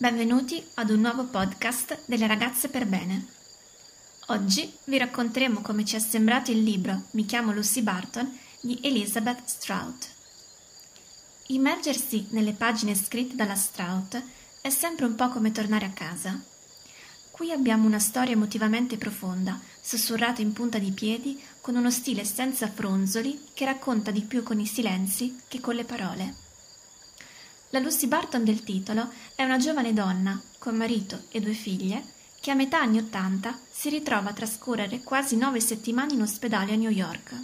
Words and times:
Benvenuti 0.00 0.64
ad 0.74 0.90
un 0.90 1.00
nuovo 1.00 1.24
podcast 1.24 2.02
delle 2.04 2.28
ragazze 2.28 2.68
per 2.68 2.86
bene. 2.86 3.26
Oggi 4.26 4.72
vi 4.84 4.96
racconteremo 4.96 5.60
come 5.60 5.84
ci 5.84 5.96
è 5.96 5.98
sembrato 5.98 6.52
il 6.52 6.62
libro 6.62 7.06
Mi 7.10 7.26
chiamo 7.26 7.52
Lucy 7.52 7.82
Barton 7.82 8.32
di 8.60 8.78
Elizabeth 8.84 9.44
Strout. 9.46 10.08
Immergersi 11.48 12.28
nelle 12.30 12.52
pagine 12.52 12.94
scritte 12.94 13.34
dalla 13.34 13.56
Strout 13.56 14.22
è 14.60 14.70
sempre 14.70 15.04
un 15.04 15.16
po' 15.16 15.30
come 15.30 15.50
tornare 15.50 15.86
a 15.86 15.90
casa. 15.90 16.40
Qui 17.32 17.50
abbiamo 17.50 17.84
una 17.84 17.98
storia 17.98 18.34
emotivamente 18.34 18.98
profonda, 18.98 19.60
sussurrata 19.80 20.40
in 20.40 20.52
punta 20.52 20.78
di 20.78 20.92
piedi, 20.92 21.42
con 21.60 21.74
uno 21.74 21.90
stile 21.90 22.24
senza 22.24 22.70
fronzoli 22.70 23.46
che 23.52 23.64
racconta 23.64 24.12
di 24.12 24.20
più 24.20 24.44
con 24.44 24.60
i 24.60 24.66
silenzi 24.66 25.40
che 25.48 25.58
con 25.58 25.74
le 25.74 25.84
parole. 25.84 26.46
La 27.70 27.80
Lucy 27.80 28.06
Barton 28.06 28.44
del 28.44 28.64
titolo 28.64 29.10
è 29.34 29.44
una 29.44 29.58
giovane 29.58 29.92
donna, 29.92 30.40
con 30.56 30.74
marito 30.74 31.24
e 31.28 31.40
due 31.40 31.52
figlie, 31.52 32.02
che 32.40 32.50
a 32.50 32.54
metà 32.54 32.80
anni 32.80 32.96
Ottanta 32.96 33.58
si 33.70 33.90
ritrova 33.90 34.30
a 34.30 34.32
trascorrere 34.32 35.02
quasi 35.02 35.36
nove 35.36 35.60
settimane 35.60 36.14
in 36.14 36.22
ospedale 36.22 36.72
a 36.72 36.76
New 36.76 36.90
York. 36.90 37.34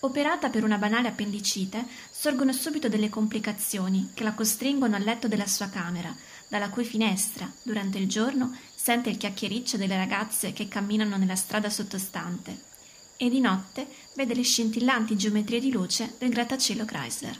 Operata 0.00 0.50
per 0.50 0.64
una 0.64 0.76
banale 0.76 1.06
appendicite, 1.06 1.86
sorgono 2.10 2.52
subito 2.52 2.88
delle 2.88 3.08
complicazioni 3.08 4.10
che 4.12 4.24
la 4.24 4.32
costringono 4.32 4.96
al 4.96 5.02
letto 5.02 5.28
della 5.28 5.46
sua 5.46 5.68
camera, 5.68 6.12
dalla 6.48 6.70
cui 6.70 6.84
finestra, 6.84 7.48
durante 7.62 7.98
il 7.98 8.08
giorno, 8.08 8.56
sente 8.74 9.10
il 9.10 9.18
chiacchiericcio 9.18 9.76
delle 9.76 9.96
ragazze 9.96 10.52
che 10.52 10.66
camminano 10.66 11.16
nella 11.16 11.36
strada 11.36 11.70
sottostante 11.70 12.70
e 13.16 13.30
di 13.30 13.38
notte 13.38 13.86
vede 14.16 14.34
le 14.34 14.42
scintillanti 14.42 15.16
geometrie 15.16 15.60
di 15.60 15.70
luce 15.70 16.14
del 16.18 16.30
grattacielo 16.30 16.84
Chrysler. 16.84 17.38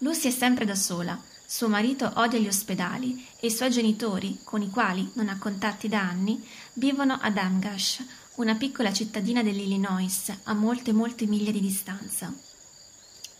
Lucy 0.00 0.28
è 0.28 0.30
sempre 0.30 0.66
da 0.66 0.74
sola. 0.74 1.18
Suo 1.46 1.68
marito 1.68 2.10
odia 2.16 2.38
gli 2.38 2.48
ospedali 2.48 3.26
e 3.40 3.46
i 3.46 3.50
suoi 3.50 3.70
genitori, 3.70 4.40
con 4.44 4.60
i 4.60 4.68
quali 4.68 5.10
non 5.14 5.30
ha 5.30 5.38
contatti 5.38 5.88
da 5.88 6.00
anni, 6.00 6.46
vivono 6.74 7.14
ad 7.14 7.38
Amgash, 7.38 8.04
una 8.34 8.56
piccola 8.56 8.92
cittadina 8.92 9.42
dell'Illinois 9.42 10.32
a 10.42 10.52
molte 10.52 10.92
molte 10.92 11.24
miglia 11.24 11.50
di 11.50 11.62
distanza. 11.62 12.30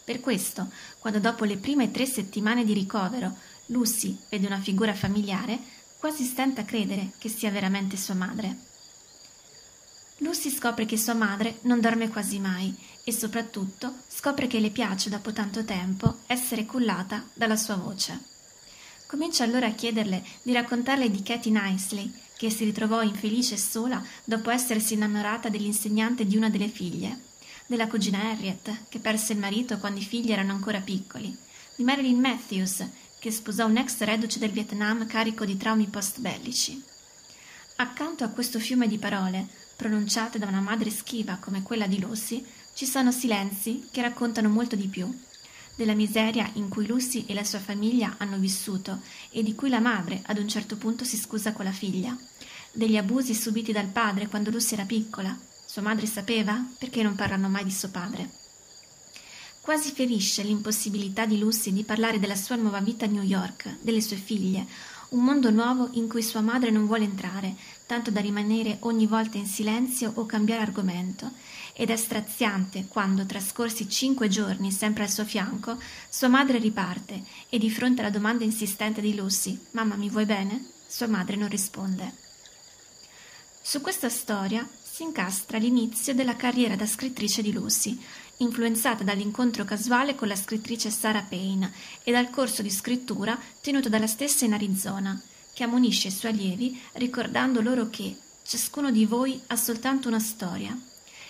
Per 0.05 0.21
questo, 0.21 0.71
quando 0.99 1.19
dopo 1.19 1.45
le 1.45 1.59
prime 1.59 1.91
tre 1.91 2.07
settimane 2.07 2.65
di 2.65 2.73
ricovero 2.73 3.37
Lucy 3.67 4.17
vede 4.31 4.47
una 4.47 4.61
figura 4.61 4.95
familiare, 4.95 5.59
quasi 5.99 6.25
stenta 6.25 6.63
a 6.63 6.65
credere 6.65 7.13
che 7.19 7.29
sia 7.29 7.51
veramente 7.51 7.99
sua 7.99 8.15
madre. 8.15 8.57
Lucy 10.21 10.51
scopre 10.51 10.87
che 10.87 10.97
sua 10.97 11.13
madre 11.13 11.59
non 11.63 11.81
dorme 11.81 12.09
quasi 12.09 12.39
mai 12.39 12.75
e 13.05 13.13
soprattutto 13.13 13.93
scopre 14.09 14.47
che 14.47 14.61
le 14.61 14.71
piace 14.71 15.11
dopo 15.11 15.33
tanto 15.33 15.63
tempo 15.65 16.21
essere 16.27 16.65
cullata 16.65 17.23
dalla 17.35 17.57
sua 17.57 17.75
voce. 17.75 18.19
Comincia 19.07 19.45
allora 19.45 19.67
a 19.67 19.73
chiederle 19.73 20.25
di 20.43 20.53
raccontarle 20.53 21.11
di 21.11 21.23
Katie 21.23 21.53
Nicely, 21.53 22.11
che 22.37 22.49
si 22.51 22.65
ritrovò 22.65 23.03
infelice 23.03 23.55
e 23.55 23.59
sola 23.59 24.03
dopo 24.25 24.51
essersi 24.51 24.95
innamorata 24.95 25.51
dell'insegnante 25.51 26.27
di 26.27 26.37
una 26.37 26.49
delle 26.49 26.69
figlie, 26.69 27.21
della 27.67 27.87
cugina 27.87 28.31
Harriet, 28.31 28.89
che 28.89 28.99
perse 28.99 29.35
il 29.35 29.39
marito 29.39 29.77
quando 29.79 30.01
i 30.01 30.05
figli 30.05 30.33
erano 30.33 30.53
ancora 30.53 30.81
piccoli, 30.81 31.37
di 31.77 31.85
Marilyn 31.85 32.19
Matthews, 32.19 32.85
che 33.19 33.31
sposò 33.31 33.67
un 33.67 33.77
ex 33.77 33.99
reduce 33.99 34.39
del 34.39 34.51
Vietnam 34.51 35.07
carico 35.07 35.45
di 35.45 35.59
traumi 35.59 35.87
post-bellici. 35.87 36.83
Accanto 37.77 38.25
a 38.25 38.29
questo 38.29 38.59
fiume 38.59 38.89
di 38.89 38.99
parole, 38.99 39.47
pronunciate 39.77 40.39
da 40.39 40.47
una 40.47 40.61
madre 40.61 40.91
schiva 40.91 41.37
come 41.37 41.63
quella 41.63 41.87
di 41.87 42.01
Lucy, 42.01 42.45
ci 42.75 42.87
sono 42.87 43.13
silenzi 43.13 43.87
che 43.91 44.03
raccontano 44.03 44.49
molto 44.49 44.75
di 44.75 44.89
più, 44.89 45.15
della 45.77 45.95
miseria 45.95 46.51
in 46.55 46.69
cui 46.69 46.87
Lucy 46.87 47.25
e 47.27 47.35
la 47.35 47.45
sua 47.45 47.61
famiglia 47.61 48.15
hanno 48.17 48.39
vissuto 48.39 49.01
e 49.31 49.43
di 49.43 49.55
cui 49.55 49.69
la 49.69 49.81
madre 49.81 50.23
ad 50.27 50.39
un 50.39 50.49
certo 50.49 50.77
punto 50.77 51.05
si 51.05 51.17
scusa 51.17 51.53
con 51.53 51.67
la 51.67 51.73
figlia, 51.73 52.17
degli 52.73 52.97
abusi 52.97 53.35
subiti 53.35 53.73
dal 53.73 53.87
padre 53.87 54.27
quando 54.27 54.51
Lucy 54.51 54.75
era 54.75 54.85
piccola. 54.85 55.39
Sua 55.67 55.83
madre 55.83 56.07
sapeva? 56.07 56.65
Perché 56.79 57.03
non 57.03 57.15
parlano 57.15 57.49
mai 57.49 57.65
di 57.65 57.71
suo 57.71 57.91
padre? 57.91 58.31
Quasi 59.61 59.91
ferisce 59.91 60.43
l'impossibilità 60.43 61.27
di 61.27 61.39
Lucy 61.39 61.73
di 61.73 61.83
parlare 61.83 62.21
della 62.21 62.37
sua 62.37 62.57
nuova 62.57 62.81
vita 62.81 63.05
a 63.05 63.09
New 63.09 63.23
York, 63.23 63.79
delle 63.81 64.01
sue 64.01 64.17
figlie, 64.17 64.65
un 65.11 65.23
mondo 65.23 65.51
nuovo 65.51 65.89
in 65.93 66.09
cui 66.09 66.23
sua 66.23 66.41
madre 66.41 66.71
non 66.71 66.87
vuole 66.87 67.05
entrare, 67.05 67.55
tanto 67.87 68.11
da 68.11 68.21
rimanere 68.21 68.79
ogni 68.81 69.07
volta 69.07 69.39
in 69.39 69.47
silenzio 69.47 70.13
o 70.15 70.27
cambiare 70.27 70.63
argomento, 70.63 71.31
ed 71.73 71.91
è 71.91 71.97
straziante 71.97 72.87
quando, 72.89 73.27
trascorsi 73.27 73.89
cinque 73.89 74.29
giorni 74.29 74.73
sempre 74.73 75.05
al 75.05 75.11
suo 75.11 75.25
fianco, 75.25 75.79
sua 76.09 76.29
madre 76.29 76.59
riparte 76.59 77.23
e 77.49 77.59
di 77.59 77.71
fronte 77.71 78.01
alla 78.01 78.11
domanda 78.11 78.45
insistente 78.45 79.01
di 79.01 79.15
Lucy, 79.15 79.59
Mamma 79.73 79.97
mi 79.97 80.11
vuoi 80.11 80.25
bene? 80.25 80.71
Sua 80.87 81.07
madre 81.07 81.37
non 81.37 81.49
risponde. 81.49 82.13
Su 83.61 83.81
questa 83.81 84.09
storia 84.09 84.67
si 84.97 85.03
incastra 85.03 85.59
l'inizio 85.59 86.15
della 86.15 86.37
carriera 86.37 86.75
da 86.75 86.87
scrittrice 86.87 87.43
di 87.43 87.53
Lucy, 87.53 88.03
influenzata 88.39 89.05
dall'incontro 89.05 89.63
casuale 89.63 90.15
con 90.15 90.27
la 90.27 90.35
scrittrice 90.35 90.89
Sarah 90.89 91.21
Payne 91.21 91.71
e 92.03 92.13
dal 92.13 92.31
corso 92.31 92.63
di 92.63 92.71
scrittura 92.71 93.39
tenuto 93.61 93.91
dalla 93.91 94.07
stessa 94.07 94.47
in 94.47 94.55
Arizona, 94.55 95.21
che 95.53 95.65
ammonisce 95.65 96.09
i 96.09 96.11
suoi 96.11 96.33
allievi 96.33 96.81
ricordando 96.95 97.61
loro 97.61 97.91
che 97.91 98.17
ciascuno 98.43 98.91
di 98.91 99.05
voi 99.05 99.39
ha 99.49 99.57
soltanto 99.57 100.09
una 100.09 100.19
storia. 100.19 100.75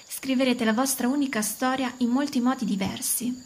Scriverete 0.06 0.64
la 0.64 0.72
vostra 0.72 1.08
unica 1.08 1.42
storia 1.42 1.92
in 1.96 2.10
molti 2.10 2.38
modi 2.38 2.66
diversi. 2.66 3.36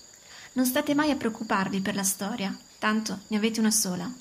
Non 0.53 0.66
state 0.66 0.94
mai 0.94 1.10
a 1.10 1.16
preoccuparvi 1.16 1.80
per 1.80 1.94
la 1.94 2.04
storia, 2.04 2.54
tanto 2.78 3.20
ne 3.28 3.38
avete 3.38 3.59
una 3.59 3.70
sola. 3.70 4.12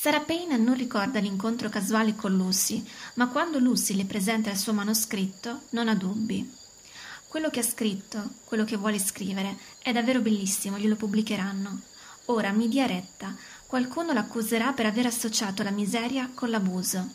Sarah 0.00 0.20
Payne 0.20 0.56
non 0.58 0.76
ricorda 0.76 1.18
l'incontro 1.18 1.68
casuale 1.68 2.14
con 2.14 2.36
Lucy, 2.36 2.84
ma 3.14 3.26
quando 3.26 3.58
Lucy 3.58 3.96
le 3.96 4.04
presenta 4.04 4.48
il 4.48 4.56
suo 4.56 4.72
manoscritto 4.72 5.62
non 5.70 5.88
ha 5.88 5.96
dubbi. 5.96 6.48
Quello 7.26 7.50
che 7.50 7.58
ha 7.58 7.64
scritto, 7.64 8.34
quello 8.44 8.62
che 8.62 8.76
vuole 8.76 9.00
scrivere, 9.00 9.58
è 9.82 9.90
davvero 9.90 10.20
bellissimo, 10.20 10.78
glielo 10.78 10.94
pubblicheranno. 10.94 11.80
Ora 12.26 12.52
mi 12.52 12.68
dia 12.68 12.86
retta, 12.86 13.34
qualcuno 13.66 14.12
l'accuserà 14.12 14.72
per 14.72 14.86
aver 14.86 15.06
associato 15.06 15.64
la 15.64 15.72
miseria 15.72 16.30
con 16.32 16.50
l'abuso. 16.50 17.14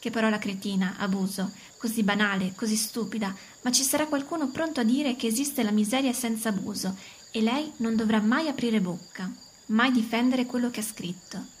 Che 0.00 0.10
parola 0.10 0.38
cretina, 0.38 0.96
abuso, 0.98 1.52
così 1.76 2.02
banale, 2.02 2.52
così 2.56 2.74
stupida, 2.74 3.32
ma 3.62 3.70
ci 3.70 3.84
sarà 3.84 4.08
qualcuno 4.08 4.48
pronto 4.48 4.80
a 4.80 4.84
dire 4.84 5.14
che 5.14 5.28
esiste 5.28 5.62
la 5.62 5.70
miseria 5.70 6.12
senza 6.12 6.48
abuso 6.48 6.96
e 7.30 7.40
lei 7.40 7.70
non 7.76 7.94
dovrà 7.94 8.20
mai 8.20 8.48
aprire 8.48 8.80
bocca, 8.80 9.30
mai 9.66 9.92
difendere 9.92 10.46
quello 10.46 10.68
che 10.70 10.80
ha 10.80 10.82
scritto. 10.82 11.53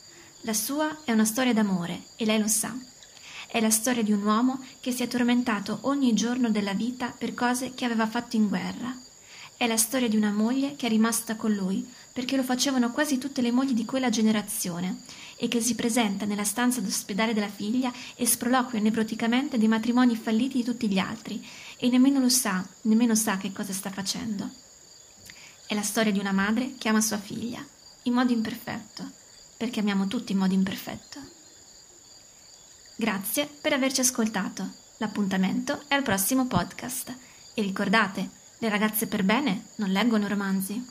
La 0.46 0.52
sua 0.52 0.98
è 1.04 1.10
una 1.10 1.24
storia 1.24 1.54
d'amore 1.54 2.02
e 2.16 2.26
lei 2.26 2.38
lo 2.38 2.48
sa. 2.48 2.76
È 3.46 3.58
la 3.62 3.70
storia 3.70 4.02
di 4.02 4.12
un 4.12 4.22
uomo 4.22 4.62
che 4.80 4.92
si 4.92 5.02
è 5.02 5.08
tormentato 5.08 5.78
ogni 5.82 6.12
giorno 6.12 6.50
della 6.50 6.74
vita 6.74 7.14
per 7.16 7.32
cose 7.32 7.72
che 7.72 7.86
aveva 7.86 8.06
fatto 8.06 8.36
in 8.36 8.48
guerra. 8.48 8.94
È 9.56 9.66
la 9.66 9.78
storia 9.78 10.06
di 10.06 10.18
una 10.18 10.32
moglie 10.32 10.76
che 10.76 10.84
è 10.84 10.90
rimasta 10.90 11.36
con 11.36 11.54
lui, 11.54 11.88
perché 12.12 12.36
lo 12.36 12.42
facevano 12.42 12.90
quasi 12.90 13.16
tutte 13.16 13.40
le 13.40 13.52
mogli 13.52 13.72
di 13.72 13.86
quella 13.86 14.10
generazione, 14.10 14.98
e 15.36 15.48
che 15.48 15.62
si 15.62 15.74
presenta 15.74 16.26
nella 16.26 16.44
stanza 16.44 16.82
d'ospedale 16.82 17.32
della 17.32 17.48
figlia 17.48 17.90
e 18.14 18.26
sproloquia 18.26 18.80
nevroticamente 18.80 19.56
dei 19.56 19.68
matrimoni 19.68 20.14
falliti 20.14 20.58
di 20.58 20.64
tutti 20.64 20.90
gli 20.90 20.98
altri, 20.98 21.42
e 21.78 21.88
nemmeno 21.88 22.20
lo 22.20 22.28
sa, 22.28 22.62
nemmeno 22.82 23.14
sa 23.14 23.38
che 23.38 23.50
cosa 23.50 23.72
sta 23.72 23.88
facendo. 23.88 24.50
È 25.66 25.74
la 25.74 25.80
storia 25.80 26.12
di 26.12 26.18
una 26.18 26.32
madre 26.32 26.74
che 26.76 26.90
ama 26.90 27.00
sua 27.00 27.16
figlia, 27.16 27.66
in 28.02 28.12
modo 28.12 28.30
imperfetto, 28.30 29.22
perché 29.56 29.80
amiamo 29.80 30.06
tutti 30.06 30.32
in 30.32 30.38
modo 30.38 30.54
imperfetto. 30.54 31.20
Grazie 32.96 33.48
per 33.60 33.72
averci 33.72 34.00
ascoltato. 34.00 34.82
L'appuntamento 34.98 35.82
è 35.88 35.94
al 35.94 36.02
prossimo 36.02 36.46
podcast. 36.46 37.14
E 37.54 37.62
ricordate, 37.62 38.30
le 38.58 38.68
ragazze 38.68 39.06
per 39.06 39.24
bene 39.24 39.66
non 39.76 39.90
leggono 39.90 40.28
romanzi. 40.28 40.84